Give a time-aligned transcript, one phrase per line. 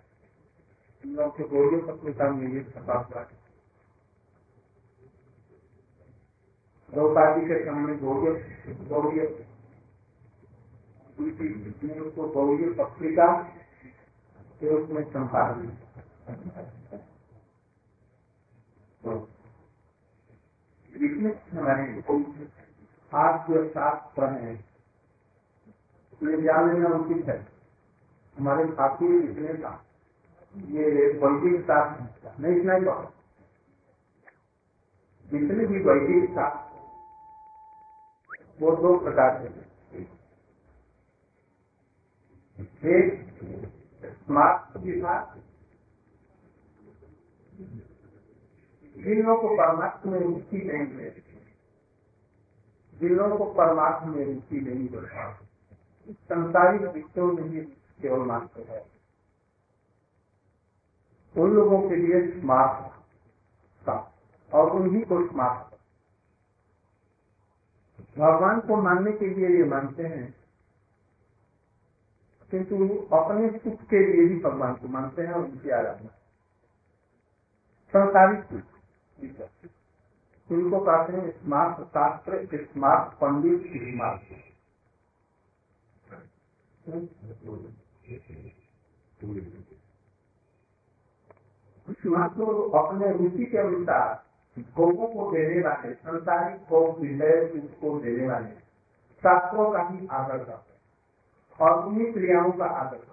[1.11, 3.01] के गौरव पत्रिका में ये छपा
[6.93, 8.35] द्रौपदी के सामने गौरव
[8.87, 9.17] गौरव
[12.01, 12.27] उसको
[12.73, 13.27] पत्रिका
[14.61, 15.67] के उसमें संपादन।
[20.95, 21.85] इसमें हमारे
[23.11, 24.53] आज जो शास्त्र है
[26.13, 27.39] इसमें जान लेना उचित है।
[28.37, 29.71] हमारे साथी लिखने का
[30.55, 30.85] ये
[31.19, 33.11] वैदिक शास्त्र नहीं, इतना ही कहो
[35.25, 36.69] जितने भी वैदिक शास्त्र
[38.59, 39.47] वो दो प्रकार के
[42.91, 43.07] एक
[44.05, 44.77] स्मार्ट
[48.95, 51.09] जिन लोगों को परमात्मा में रुचि नहीं है,
[52.93, 55.23] जिन लोगों को परमात्मा में रुचि नहीं बढ़ता
[56.11, 57.61] संसारिक विषयों में ही
[58.01, 58.81] केवल मात्र है।
[61.35, 62.89] उन लोगों के लिए स्मार्ट
[63.85, 63.95] था
[64.51, 65.69] और उन्हीं को स्मार्ट
[68.17, 70.25] भगवान को मानने के लिए ये मानते हैं,
[72.51, 72.75] किंतु
[73.17, 76.09] अपने सुख के लिए भी भगवान को मानते हैं और उनकी आराधना।
[77.93, 78.63] संसारिक सुख
[80.49, 84.21] उनको कहते हैं स्मार्ट शास्त्र स्मार्ट पंडित स्मार्ट
[91.93, 94.23] तो अपने रुचि के अनुसार
[94.75, 98.49] भोगों को देने वाले, संसारिक भोग विषय को देने वाले
[99.23, 103.09] शास्त्रों का ही आदर करते और उन्हीं क्रियाओं का आदर करते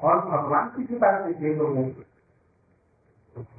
[0.00, 1.84] और भगवान की कृपा से जे लोगों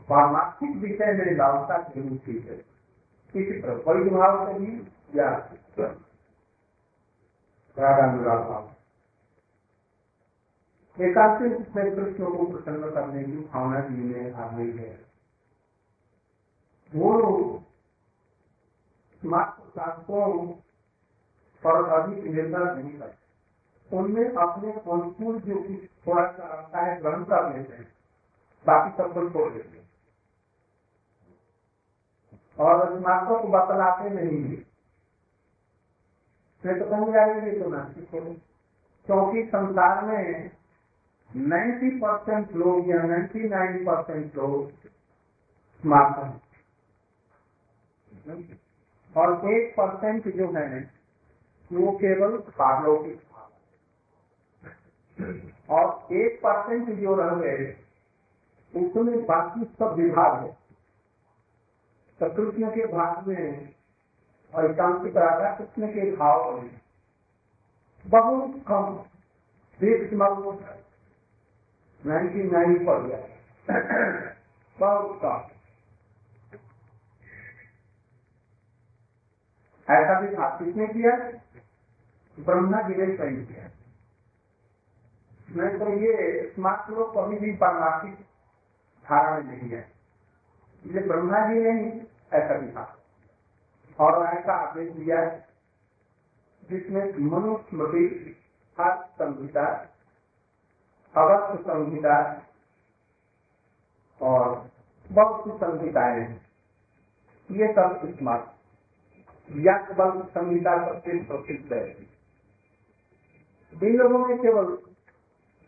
[0.09, 2.57] पारमार्थिक विषय में लालसा की रुचि है।
[3.33, 4.71] किसी तरह वैध भाव से भी
[5.19, 5.29] या
[7.77, 8.75] रागानुराग भाव
[11.01, 15.06] एकांतिक में कृष्ण को प्रसन्न करने की भावना जी में आ गई है।
[16.95, 17.63] वो
[19.25, 20.47] शास्त्रों
[21.63, 27.24] पर अधिक निर्भर नहीं करते। उनमें अपने अनुकूल जो कुछ थोड़ा सा आता है ग्रहण
[27.24, 27.94] कर लेते हैं।
[28.68, 29.89] बाकी सब कुछ छोड़ देते हैं।
[32.59, 34.75] और स्मार्टों को बतलाते नहीं है।
[36.80, 38.09] तो कहीं जाएँगे तो नास्तिक
[39.06, 40.51] क्योंकि संसार में
[41.31, 44.72] 90 परसेंट लोग या 99 परसेंट लोग
[45.81, 46.42] स्मार्ट हैं।
[49.18, 50.92] और एक परसेंट जो है,
[51.74, 53.22] वो केवल पारलौकिक
[55.69, 57.78] और एक परसेंट जो रह गए,
[58.75, 60.57] उसमें बाकी सब विभाग है।
[62.19, 63.75] प्रकृतियों के भाग में
[64.54, 66.81] और एकांतिक राधा कृष्ण के भाव में
[68.07, 68.95] बहुत कम
[69.80, 70.13] देख
[72.06, 73.18] नाइन्टी नाइन पड़ गया।
[74.80, 75.50] बहुत कम
[79.94, 81.12] ऐसा भी था। किसने किया?
[82.44, 83.07] ब्रह्मा जी ने
[83.46, 83.66] किया।
[85.56, 88.16] नहीं तो ये स्मार्ट लोग कभी भी परमार्थिक
[89.06, 89.92] धारा में नहीं है।
[90.86, 92.02] इसलिए ब्रह्मा जी ने ही
[92.34, 93.02] ऐसा भी था।
[94.00, 95.48] और ऐसा आदेश दिया है,
[96.69, 98.38] जिसमें मनुस्मृति
[98.80, 99.94] संहिता
[101.17, 102.15] अवस्थ संहिता
[104.21, 104.71] और
[105.12, 106.23] बहुत सी संहिताएँ।
[107.51, 108.44] ये सब स्मार्ट
[109.50, 111.88] यज्ञ बल संहिता सबसे प्रसिद्ध है।
[113.73, 114.75] इन लोगों में केवल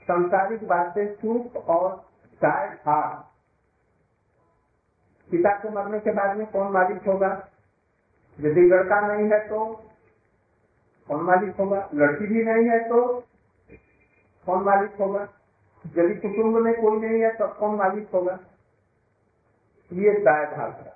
[0.08, 1.96] संसारिक बातें सूप और
[2.42, 3.16] चाय हार
[5.30, 7.32] पिता के मरने के बाद में कौन मालिक होगा?
[8.40, 9.66] यदि लड़का नहीं है तो
[11.08, 11.90] कौन मालिक होगा?
[11.94, 13.24] लड़की भी नहीं है तो
[14.46, 15.28] कौन मालिक होगा?
[15.96, 18.40] यदि कुटुंब में कोई नहीं है तब कौन मालिक होगा?
[19.92, 20.94] ये दाय भाषा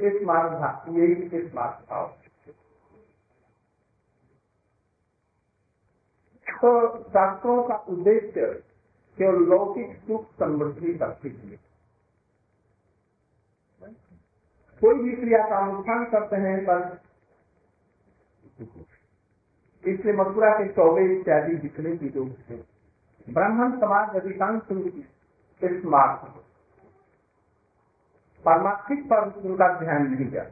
[0.00, 0.52] इस मार्ग
[0.98, 2.06] यही इस मार्ग भाव
[6.46, 6.70] तो
[7.04, 8.46] शास्त्रों का उद्देश्य
[9.18, 11.56] केवल लौकिक सुख समृद्धि करते हुए
[14.82, 16.78] कोई भी क्रिया का अनुष्ठान करते हैं, पर
[19.84, 22.60] इसलिए मथुरा के चौबे इत्यादि जितने भी लोग हैं
[23.26, 24.62] ब्राह्मण समाज अधिकांश
[25.62, 26.26] इस मार्ग
[28.44, 30.44] परमार्थिक पर उनका ध्यान नहीं गया।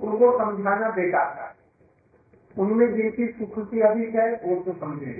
[0.00, 1.54] उनको समझाना बेकार था।
[2.58, 5.14] उनमें जिनकी स्वीकृति अधिक है, वो तो समझे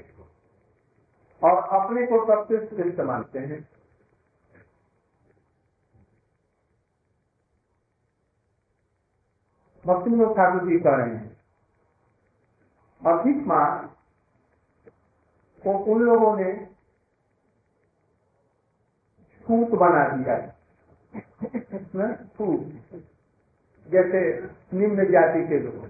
[1.42, 3.60] और अपने को सबसे श्रेष्ठ मानते हैं।
[9.84, 11.36] भक्ति ठाकुर जी कह रहे हैं,
[13.02, 13.93] अधिक मार्ग
[15.64, 16.66] तो उन लोगों ने
[19.46, 20.36] सूत बना दिया।
[22.24, 23.02] सूत।
[23.88, 24.40] जैसे
[24.76, 25.84] निम्न जाति के लोग।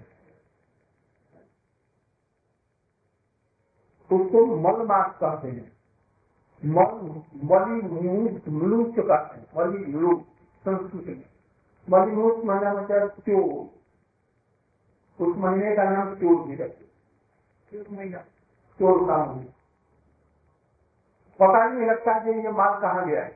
[4.13, 5.72] उसको मल मास कहते हैं।
[6.65, 7.82] मल मली
[8.51, 10.20] मलूच कहते हैं। मली मलूच
[10.65, 11.27] संस्कृति
[11.91, 13.75] मली मूत माना मतलब चोर।
[15.25, 16.84] उस महीने का नाम चोर भी रखते
[17.96, 18.19] महीना।
[18.79, 19.64] चोर का महीना।
[21.41, 23.32] पता नहीं लगता कि ये माल कहाँ गया है।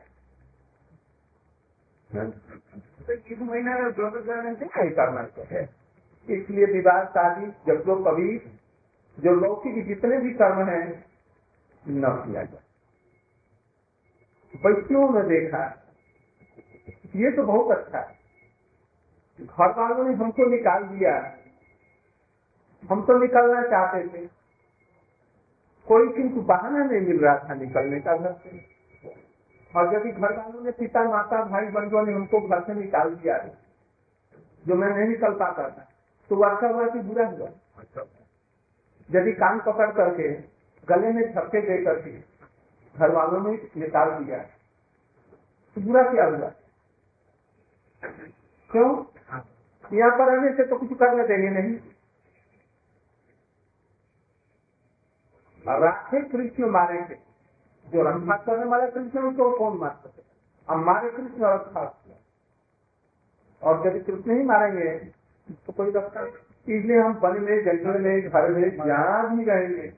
[2.10, 5.66] तो इस महीने में नहीं करना चाहिए
[6.28, 8.38] इसलिए विवाह शादी जब जो कभी
[9.18, 10.84] जो लौकिक जितने भी कर्म हैं
[11.84, 12.64] न किया जाए।
[14.54, 15.64] वैष्णव ने देखा
[17.16, 18.16] ये तो बहुत अच्छा है।
[19.38, 21.12] घर वालों ने हमको निकाल दिया।
[22.82, 24.37] हम तो निकलना चाहते थे।
[25.88, 28.50] कोई किंतु बहाना नहीं मिल रहा था निकलने का घर से।
[29.72, 33.38] और यदि घर वालों ने पिता माता भाई बंधुओं ने उनको घर से निकाल दिया
[34.64, 35.86] जो मैं नहीं निकल पाता था
[36.30, 37.48] तो अच्छा हुआ कि बुरा हुआ।
[39.08, 40.30] यदि कान पकड़ करके
[40.88, 42.12] गले में झपके दे करके
[42.96, 44.38] घर वालों ने निकाल दिया
[45.76, 46.50] तो बुरा क्या हुआ?
[48.70, 48.90] क्यों?
[49.90, 51.72] यहाँ पर रहने से तो कुछ करने देंगे नहीं।
[55.76, 57.14] राखे कृष्ण मारे मारेंगे
[57.88, 60.22] जो रक्षा करने वाले कृष्ण उसको कौन मार सके
[60.72, 61.94] हम मारे कृष्ण रक्षा
[63.62, 64.98] और यदि कृष्ण ही मारेंगे
[65.66, 66.26] तो कोई रक्षा
[66.68, 69.94] इसलिए हम वन में, जंगल में, घर में, जहाँ भी रहेंगे?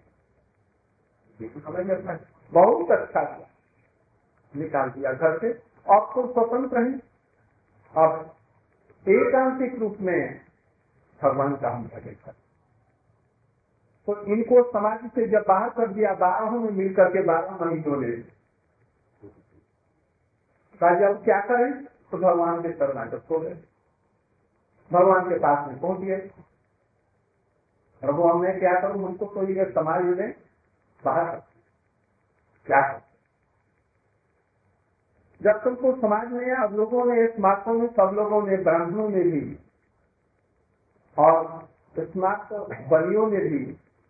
[2.52, 3.46] बहुत अच्छा किया।
[4.56, 5.52] निकाल दिया घर से,
[5.94, 7.00] अब तो स्वतंत्र हैं।
[7.96, 8.34] अब
[9.08, 10.40] एकांतिक रूप में
[11.22, 12.34] भगवान का हम भजन कर
[14.08, 18.12] तो इनको समाज से जब बाहर कर दिया, बारहों में मिलकर के बारह महीनों ने
[21.00, 21.84] जब क्या करें?
[21.84, 23.54] तो भगवान के शरणागत हो गए
[24.90, 26.30] भगवान के पास में पहुँच गए।
[28.02, 29.00] प्रभु हमने क्या करूँ?
[29.00, 30.30] मुझको तो ये समाज में
[31.02, 31.36] बाहर
[32.66, 32.98] क्या कर
[35.40, 39.58] जब तुमको समाज में अब लोगों ने स्मार्टों में, सब लोगों ने, ब्राह्मणों ने भी,
[41.18, 42.52] और स्मार्ट
[42.90, 43.64] बलियों ने भी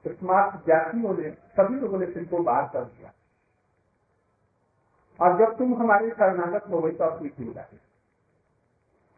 [0.05, 3.13] स्मार्ट जातियों ने सभी लोगों ने तुमको बाहर कर दिया।
[5.19, 7.63] और जब तुम हमारे शरणागत हो गई तो कुछ मिला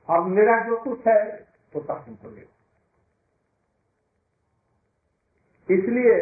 [0.08, 2.46] अब मेरा जो कुछ है, वो सब तुमको ले
[5.68, 6.16] इसलिए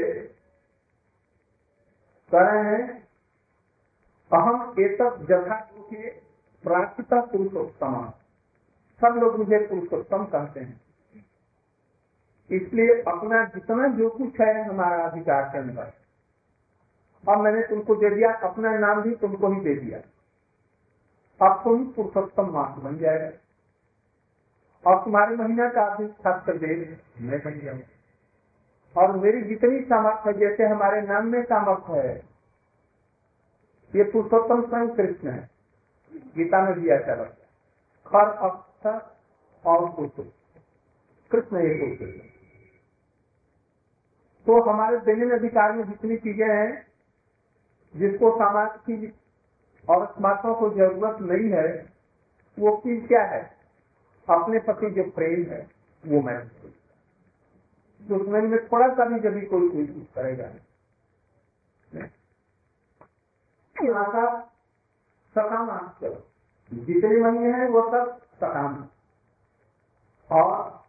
[2.33, 3.09] कह रहे हैं,
[4.31, 6.11] अहम एक जथा के
[6.65, 7.95] प्राकृता पुरुषोत्तम।
[9.01, 10.81] सब लोग मुझे पुरुषोत्तम कहते हैं।
[12.51, 15.93] इसलिए अपना जितना जो कुछ है हमारा अधिकार के अंदर
[17.29, 19.99] अब मैंने तुमको दे दिया, अपना नाम भी तुमको ही दे दिया।
[21.47, 23.31] अब तुम पुरुषोत्तम मास बन जाएगा।
[24.87, 27.83] और तुम्हारे महीना का भी अधिष्ठात्र दे मैं बन
[28.97, 32.17] और मेरी जितनी सामर्थ्य, जैसे हमारे नाम में सामर्थ्य है,
[33.97, 35.51] ये पुरुषोत्तम स्वयं कृष्ण है।
[36.37, 37.25] गीता में दिया चला
[38.07, 39.17] खर अक्षर
[39.67, 40.27] और पुरुष
[41.31, 42.30] कृष्ण एक पुरुष
[44.47, 46.87] तो हमारे दैनिक अधिकार में जितनी चीज़ें हैं,
[47.97, 49.13] जिसको समाज की
[49.89, 51.93] और स्मार्टों को ज़रूरत नहीं है,
[52.59, 53.43] वो चीज़ क्या है?
[54.31, 55.71] अपने प्रति जो प्रेम है,
[56.07, 56.49] वो मैं
[58.09, 60.49] दुश्मन में थोड़ा सा भी जब कोई कोई कुछ करेगा।
[65.35, 66.27] सकाम चलो।
[66.73, 68.87] जितने महीने हैं, वो सब सकाम
[70.33, 70.81] और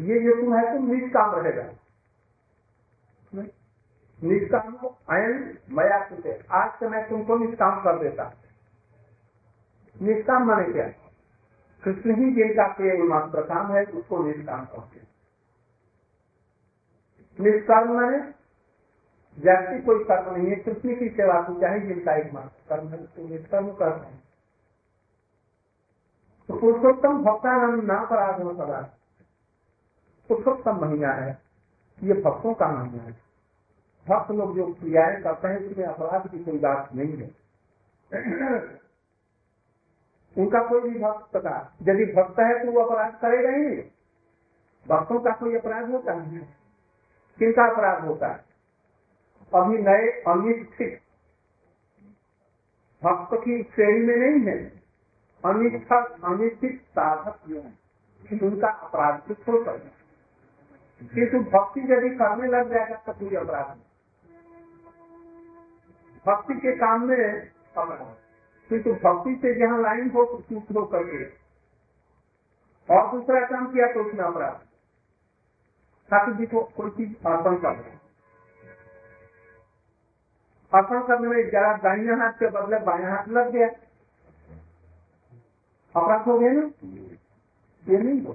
[0.00, 1.72] ये जो तुम है, तुम निष्काम रहेगा।
[4.24, 4.76] निष्काम
[5.10, 8.32] अयन मया कुछ आज से मैं तुमको निष्काम कर देता।
[10.02, 10.88] निष्काम माने क्या?
[11.82, 15.06] कृष्ण ही जिनका केवल मात्र काम है, उसको निष्काम कहते
[17.38, 18.18] निष्कर्म मैंने
[19.38, 23.06] जैसे कोई कर्म नहीं है, कृष्ण की सेवा की चाहे जिनका एक मात्र कर्म है
[23.06, 24.16] तो निष्कर्म कर्म है।
[26.48, 28.80] तो पुरुषोत्तम भक्तानंद ना अपराध हो सदा
[30.28, 31.42] पुरुषोत्तम महीना है।
[32.02, 33.27] ये भक्तों का महीना है।
[34.08, 37.28] भक्त लोग जो क्रियाएँ करते हैं, उसमें अपराध की कोई बात नहीं है।
[40.36, 43.76] उनका कोई भी भक्त का, यदि भक्त है तो वो अपराध करेगा ही
[44.86, 46.38] भक्तों का कोई अपराध होता नहीं
[47.38, 48.44] किनका अपराध होता है?
[49.52, 51.00] अभी नए अनिश्चित
[53.02, 54.58] भक्त की श्रेणी में नहीं है।
[55.44, 55.92] अनिश्चित
[56.24, 57.72] अनिश्चित साधक जो है,
[58.42, 59.64] उनका अपराध कुछ हो
[61.14, 63.84] किंतु भक्ति यदि करने लग जाएगा तो कोई अपराध नहीं।
[66.28, 68.14] भक्ति के काम में अपराध
[68.70, 71.24] किंतु भक्ति से जहाँ लाइन हो चूक हो करके
[72.88, 74.56] और दूसरा काम किया तो उसमें अपराध।
[76.10, 77.80] ठाकुर जी को कोई चीज़ अर्पण कर
[80.72, 83.68] अर्पण करने में जरा दाइने हाथ के बदले बाया हाथ लग गया।
[85.94, 86.64] अपराध हो गया ना?
[87.84, 88.34] ये नहीं हो।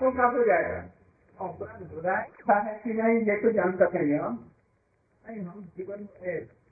[0.00, 0.78] तो का हो जाएगा।
[1.38, 4.38] अपराध है कि नहीं ये तो जान सकेंगे हम।
[5.28, 6.08] नहीं, हम जीवन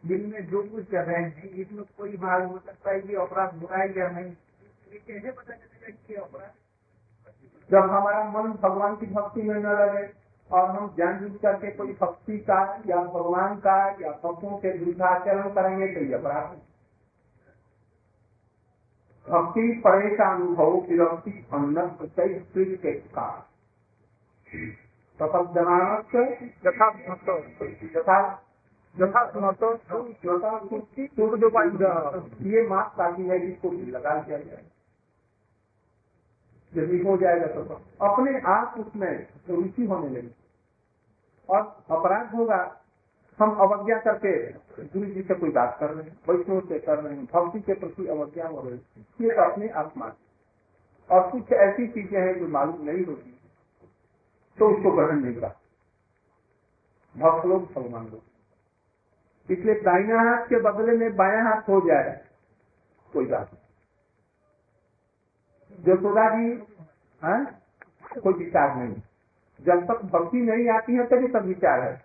[0.08, 3.54] दिन में जो कुछ कर रहे हैं, इसमें कोई भाग हो सकता है कि अपराध
[3.54, 4.32] बुरा है या नहीं।
[5.06, 6.52] कैसे पता चलेगा कि अपराध?
[7.70, 10.06] जब हमारा मन भगवान की भक्ति में न लगे,
[10.50, 15.48] और हम जान बुझ करके कोई भक्ति का या भगवान का या भक्तों के विरुद्धाचरण
[15.50, 16.56] करेंगे तो ये अपराध
[19.26, 23.28] भक्ति परे का अनुभव विरक्ति प्रत्यय के का
[25.20, 25.70] तपदान
[26.66, 27.62] यथा भक्त
[27.96, 28.18] यथा
[32.42, 34.64] ये मात ताकि है जिसको लगा दिया जाए।
[36.72, 37.60] यदि हो जाएगा तो
[38.06, 39.12] अपने आप उसमें
[39.50, 40.34] रुचि होने लगी।
[41.48, 41.60] और
[41.90, 42.60] अपराध होगा।
[43.38, 44.30] हम अवज्ञा करके
[44.82, 47.74] गुरु जी से कोई बात कर रहे हैं वैष्णव से कर रहे हैं भक्ति के
[47.74, 48.78] प्रति अवज्ञा हो रही है
[49.20, 50.12] ये तो अपने आप मान
[51.10, 53.30] और कुछ ऐसी चीज़ें हैं जो मालूम नहीं होती
[54.58, 55.52] तो उसको ग्रहण नहीं कर
[57.16, 58.22] भक्त लोग भगवान लोग।
[59.50, 62.20] इसलिए दाइना हाथ के बदले में बाया हाथ हो जाए,
[63.12, 63.62] कोई बात नहीं।
[65.88, 66.50] यशोदा जी,
[67.22, 67.44] है,
[68.20, 68.94] कोई विचार नहीं।
[69.60, 72.02] जब तक भक्ति नहीं आती है, तभी तक विचार है।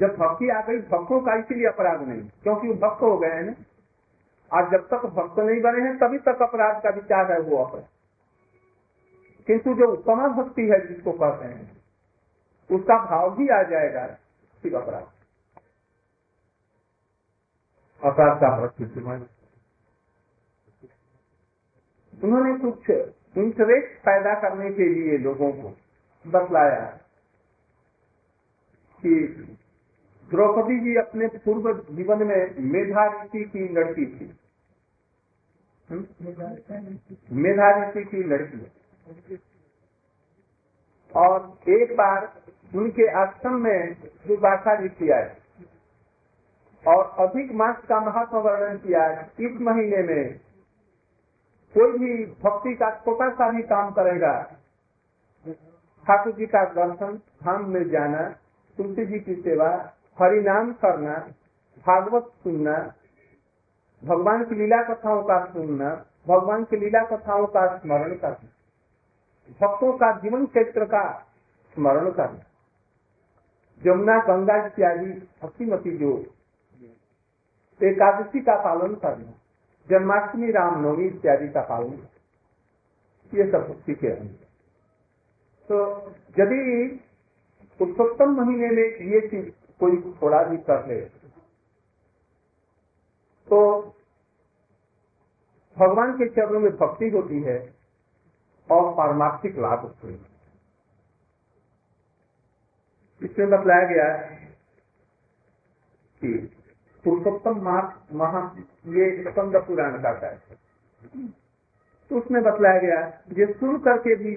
[0.00, 3.42] जब भक्ति आ गई, भक्तों का इसीलिए अपराध नहीं, क्योंकि वो भक्त हो गए हैं
[3.42, 3.54] ना।
[4.52, 7.86] और जब तक भक्त नहीं बने हैं, तभी तक अपराध का विचार है वो अपराध।
[9.46, 11.82] किंतु जो उत्तम भक्ति है, जिसको कहते हैं,
[12.70, 14.06] उसका भाव भी आ जाएगा।
[14.62, 15.06] फिर अपराध
[18.02, 19.00] अपराध का प्रस्तुति
[22.12, 22.90] उन्होंने कुछ
[23.36, 25.68] इंटरेस्ट पैदा करने के लिए लोगों को
[26.24, 26.84] बतलाया
[29.02, 29.14] कि
[30.28, 34.26] द्रौपदी जी अपने पूर्व जीवन में मेधा ऋषि की लड़की थी
[37.38, 38.66] मेधा ऋषि की लड़की
[41.14, 42.26] और एक बार
[42.72, 43.94] उनके आश्रम में
[44.26, 45.36] दुर्भाषा भी किया है।
[46.84, 50.38] और अधिक मास का महत्व वर्णन किया है इस महीने में
[51.74, 54.32] कोई भी भक्ति का छोटा सा भी काम करेगा।
[56.06, 58.22] ठाकुर जी का दर्शन, धाम में जाना,
[58.78, 59.68] तुलसी जी की सेवा,
[60.18, 61.16] हरिनाम करना,
[61.86, 62.76] भागवत सुनना,
[64.02, 65.90] भगवान की लीला कथाओं का सुनना,
[66.28, 68.48] भगवान की लीला कथाओं का स्मरण करना,
[69.60, 71.04] भक्तों का जीवन क्षेत्र का
[71.76, 72.44] स्मरण करना।
[73.82, 75.10] जमुना, गंगा इत्यादि
[75.42, 76.12] भक्तिमती जो
[77.80, 79.32] एकादशी का पालन करना,
[79.88, 81.98] जन्माष्टमी, रामनवमी इत्यादि का पालन,
[83.32, 84.46] ये सब भक्ति के अंदर
[85.70, 85.76] तो
[86.36, 86.60] यदि
[87.80, 89.48] पुरुषोत्तम महीने में ये चीज़
[89.80, 91.00] कोई थोड़ा भी कर ले
[93.48, 93.58] तो
[95.76, 97.58] भगवान के चरणों में भक्ति होती है
[98.68, 100.37] और पारमार्थिक लाभ होते हैं।
[103.22, 104.08] इसमें बतलाया गया
[106.22, 106.30] कि
[107.04, 107.60] पुरुषोत्तम
[108.18, 108.40] महा
[108.88, 110.36] ये स्कंद पुराण का है।
[112.10, 113.00] तो उसमें बतलाया गया
[113.38, 114.32] ये सुन करके भी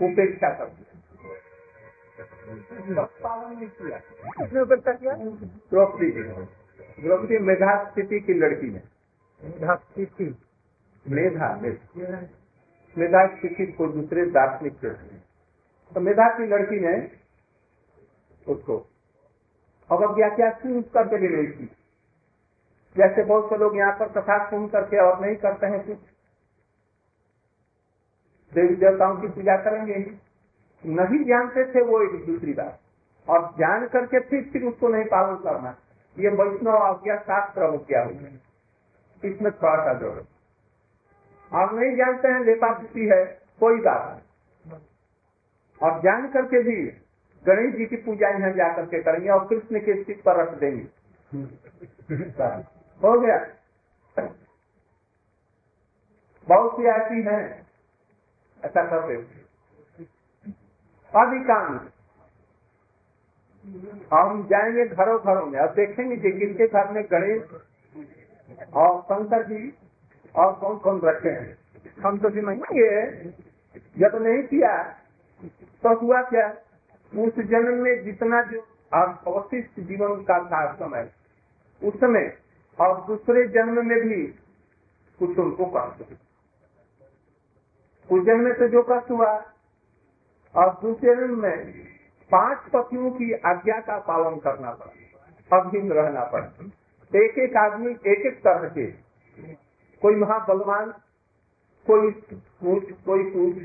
[0.00, 0.48] उपेक्षा
[4.94, 5.14] किया?
[5.70, 6.10] द्रौपदी
[6.98, 8.82] द्रौपदी मेधा स्थिति की लड़की ने
[9.40, 10.26] मेधा स्थिति
[11.06, 11.48] मेधा
[12.96, 14.74] मेधा। स्थिति को दूसरे दार्शनिक
[15.92, 16.94] तो मेधा की लड़की ने
[18.48, 18.76] उसको।
[19.90, 21.66] अवज्ञा क्या क्यों करके भी नहीं की।
[22.96, 25.98] जैसे बहुत से लोग यहाँ पर कथा सुन करके और नहीं करते हैं कुछ।
[28.52, 29.94] देवी देवताओं की पूजा करेंगे
[30.84, 32.78] नहीं जानते थे वो एक दूसरी बात।
[33.28, 35.76] और जान करके फिर फिर उसको नहीं पालन करना।
[36.16, 38.14] ये वैष्णव आज्ञा शास्त्र क्या हुई
[39.22, 40.26] इसमें थोड़ा सा ज़रूरत
[41.52, 42.68] और नहीं जानते हैं लेपा
[43.08, 43.24] है,
[43.60, 44.22] कोई बात
[44.66, 44.80] नहीं।
[45.80, 46.76] और जान करके भी
[47.46, 50.82] गणेश जी की पूजा यहाँ जाकर के करेंगे और कृष्ण के स्थित पर रख देंगे।
[53.02, 53.38] हो गया।
[56.48, 57.66] बहुत सी ऐसी है।
[58.64, 59.16] ऐसा करते
[61.14, 61.80] अधिकांश।
[64.12, 67.42] हम जाएँगे घरों घरों में। अब देखेंगे कि किसके घर में गणेश
[68.74, 69.74] और शंकर जी
[70.36, 71.58] और कौन कौन रखे हैं।
[72.04, 72.60] हम तो नहीं
[73.98, 74.82] जब नहीं किया
[75.82, 76.48] तो हुआ क्या?
[77.14, 78.60] उस जन्म में जितना जो
[78.92, 81.10] अवशिष्ट जीवन का था समय
[81.82, 82.26] उस समय
[82.78, 84.22] और दूसरे जन्म में भी
[85.20, 86.02] कुछ उनको कष्ट
[88.08, 89.32] उस जन्म में तो जो कष्ट हुआ,
[90.54, 91.56] और दूसरे जन्म में
[92.30, 96.46] पाँच पतियों की आज्ञा का पालन करना पड़ा अभिन्न रहना पड़ा।
[97.12, 98.86] एक एक आदमी एक एक तरह के,
[100.02, 100.92] कोई महाबलवान,
[101.86, 102.10] कोई
[102.62, 103.56] कोई पूछ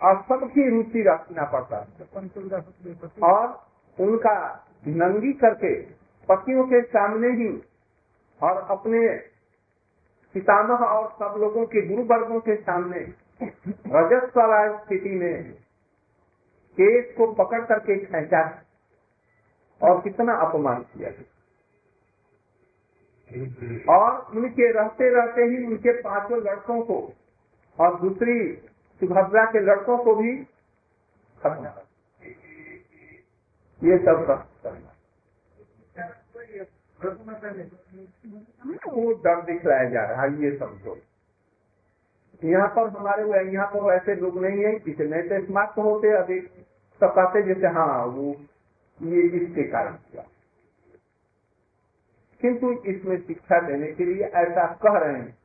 [0.00, 1.78] और सबकी रुचि रखना पड़ता
[3.26, 3.46] और
[3.98, 4.36] उनका
[4.86, 5.74] नंगी करके
[6.28, 7.48] पतियों के सामने ही
[8.40, 9.06] और अपने
[10.34, 13.00] पितामह और सब लोगों के गुरु वर्गों के सामने
[13.92, 15.52] रजस वाला स्थिति में
[16.78, 18.42] केस को पकड़ करके खेचा
[19.80, 21.10] और कितना अपमान किया
[23.90, 26.98] और उनके रहते रहते ही उनके पाँचों लड़कों को
[27.78, 28.38] और दूसरी
[29.00, 30.36] सुभद्रा के लड़कों को भी
[31.40, 31.72] खत्म
[33.80, 34.92] ये सब करना
[38.88, 40.96] वो डर दिखलाया जा रहा है, ये समझो।
[42.42, 46.40] यहाँ पर हमारे यहाँ पर ऐसे लोग नहीं है नहीं तो स्मार्ट होते
[47.00, 48.34] सब कहते जैसे हाँ वो,
[49.00, 50.22] ये इसके कारण किया
[52.40, 55.36] किंतु इसमें शिक्षा देने के लिए ऐसा कह रहे हैं।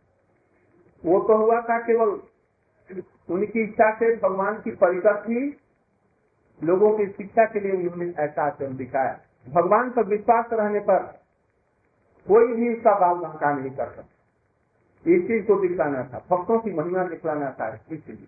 [1.03, 2.09] वो तो हुआ था केवल
[3.29, 5.57] उनकी इच्छा से भगवान की परिकत थी
[6.63, 10.97] लोगों की शिक्षा के लिए उन्होंने ऐसा आचरण दिखाया। भगवान पर विश्वास रहने पर
[12.27, 16.71] कोई भी इसका बाल बहका नहीं कर सकता। इस चीज़ को दिखलाना था, भक्तों की
[16.71, 18.27] महिमा दिखलाना था, इसलिए।